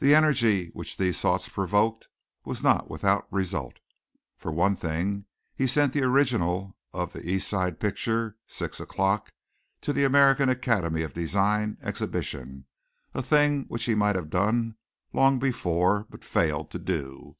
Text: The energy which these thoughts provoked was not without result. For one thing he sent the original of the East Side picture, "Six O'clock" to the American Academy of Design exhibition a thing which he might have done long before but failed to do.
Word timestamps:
The 0.00 0.16
energy 0.16 0.70
which 0.70 0.96
these 0.96 1.20
thoughts 1.20 1.48
provoked 1.48 2.08
was 2.44 2.60
not 2.60 2.90
without 2.90 3.32
result. 3.32 3.78
For 4.36 4.50
one 4.50 4.74
thing 4.74 5.26
he 5.54 5.68
sent 5.68 5.92
the 5.92 6.02
original 6.02 6.76
of 6.92 7.12
the 7.12 7.24
East 7.24 7.46
Side 7.46 7.78
picture, 7.78 8.36
"Six 8.48 8.80
O'clock" 8.80 9.32
to 9.82 9.92
the 9.92 10.02
American 10.02 10.48
Academy 10.48 11.02
of 11.02 11.12
Design 11.12 11.78
exhibition 11.82 12.64
a 13.14 13.22
thing 13.22 13.66
which 13.68 13.84
he 13.84 13.94
might 13.94 14.16
have 14.16 14.28
done 14.28 14.74
long 15.12 15.38
before 15.38 16.04
but 16.10 16.24
failed 16.24 16.72
to 16.72 16.80
do. 16.80 17.36